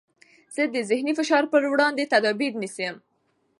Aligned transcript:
زه 0.55 0.61
د 0.73 0.77
ذهني 0.89 1.13
فشار 1.19 1.43
پر 1.51 1.61
وړاندې 1.71 2.09
تدابیر 2.13 2.53
نیسم. 2.61 2.95